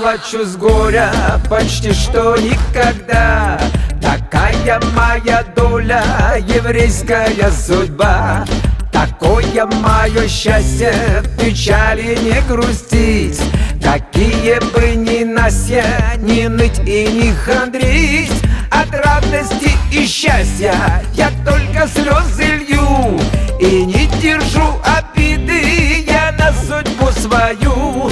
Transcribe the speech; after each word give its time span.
плачу 0.00 0.44
с 0.44 0.56
горя, 0.56 1.12
почти 1.48 1.92
что 1.92 2.34
никогда. 2.36 3.60
Такая 4.00 4.80
моя 4.94 5.44
доля, 5.54 6.02
еврейская 6.38 7.50
судьба. 7.50 8.46
Такое 8.90 9.66
мое 9.66 10.26
счастье, 10.26 10.94
печали 11.38 12.16
не 12.22 12.40
грустить. 12.48 13.40
Какие 13.82 14.58
бы 14.72 14.96
ни 14.96 15.24
насья, 15.24 15.84
не 16.16 16.48
ныть 16.48 16.80
и 16.86 17.06
не 17.06 17.32
хандрить. 17.32 18.42
От 18.70 18.94
радости 19.04 19.72
и 19.92 20.06
счастья 20.06 20.74
я 21.12 21.30
только 21.44 21.86
слезы 21.88 22.64
лью. 22.68 23.20
И 23.60 23.84
не 23.84 24.06
держу 24.22 24.80
обиды 24.82 26.06
я 26.08 26.32
на 26.38 26.52
судьбу 26.52 27.08
свою 27.12 28.10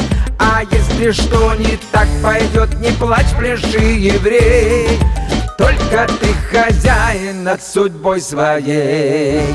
если 0.98 1.12
что 1.12 1.54
не 1.54 1.78
так 1.92 2.08
пойдет, 2.22 2.74
не 2.80 2.90
плачь, 2.92 3.32
пляши, 3.38 3.78
еврей. 3.78 4.98
Только 5.56 6.08
ты 6.20 6.32
хозяин 6.50 7.44
над 7.44 7.62
судьбой 7.62 8.20
своей 8.20 9.54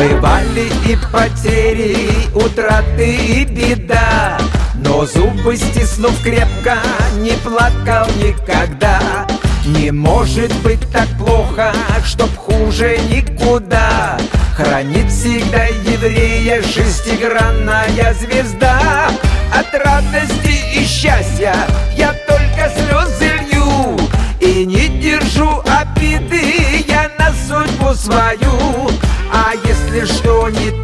Бывали 0.00 0.72
и 0.86 0.96
потери, 1.12 2.08
утраты 2.34 3.16
и 3.16 3.44
беда. 3.44 4.38
Но 4.76 5.04
зубы 5.04 5.54
стиснув 5.58 6.18
крепко, 6.22 6.78
не 7.18 7.32
плакал 7.44 8.08
никогда. 8.16 9.26
Не 9.66 9.90
может 9.90 10.54
быть 10.62 10.80
так 10.90 11.06
плохо, 11.18 11.74
чтоб 12.02 12.34
хуже 12.34 12.96
никуда. 13.10 14.16
Хранит 14.56 15.12
всегда 15.12 15.66
еврея 15.66 16.62
шестигранная 16.62 18.14
звезда. 18.14 19.10
От 19.52 19.74
радости 19.84 20.78
и 20.78 20.82
счастья 20.86 21.54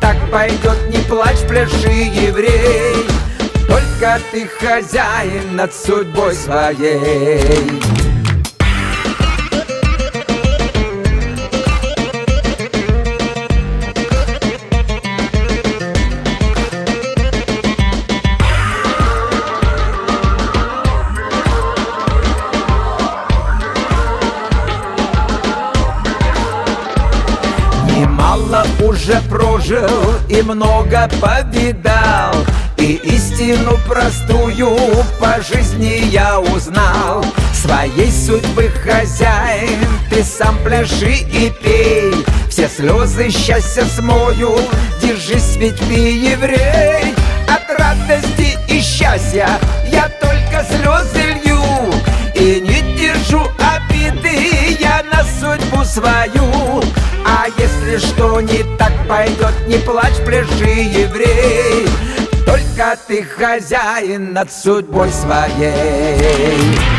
так 0.07 0.31
пойдет, 0.31 0.89
не 0.89 0.99
плачь, 1.09 1.41
пляши, 1.49 1.89
еврей. 1.89 3.07
Только 3.67 4.21
ты 4.31 4.47
хозяин 4.47 5.57
над 5.57 5.75
судьбой 5.75 6.33
своей 6.35 7.96
уже 29.07 29.21
прожил 29.29 30.15
и 30.29 30.43
много 30.43 31.09
повидал. 31.21 32.35
И 32.77 32.95
истину 33.05 33.79
простую 33.87 34.77
по 35.21 35.41
жизни 35.41 36.07
я 36.11 36.41
узнал. 36.41 37.25
Своей 37.55 38.11
судьбы 38.11 38.69
хозяин, 38.85 39.87
ты 40.11 40.25
сам 40.25 40.59
пляши 40.65 41.19
и 41.33 41.53
пей. 41.63 42.25
Все 42.51 42.69
слезы 42.69 43.31
счастья 43.31 43.85
смою, 43.85 44.57
держись, 45.01 45.57
ведь 45.57 45.79
ты 45.79 45.95
еврей. 45.95 47.15
От 47.47 47.79
радости 47.79 48.59
и 48.69 48.81
счастья 48.81 49.49
я 49.89 50.09
только 50.21 50.65
слезы 50.69 51.41
лью. 51.45 51.63
И 52.35 52.61
не 52.61 52.97
держу 52.97 53.43
обиды 53.61 54.77
я 54.81 55.05
на 55.13 55.23
судьбу 55.23 55.85
свою 55.85 56.86
а 57.47 57.61
если 57.61 57.99
что 57.99 58.41
не 58.41 58.65
так 58.77 58.93
пойдет, 59.09 59.55
не 59.69 59.79
плачь, 59.79 60.17
пляши, 60.25 60.65
еврей. 60.65 61.87
Только 62.45 62.99
ты 63.07 63.23
хозяин 63.23 64.33
над 64.33 64.53
судьбой 64.53 65.11
своей 65.11 66.96